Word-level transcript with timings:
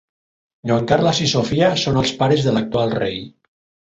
Joan 0.69 0.85
Carles 0.91 1.19
i 1.25 1.27
Sofia 1.33 1.67
són 1.81 1.99
els 2.03 2.13
pares 2.21 2.47
de 2.47 2.55
l'actual 2.57 2.97
rei. 3.03 3.21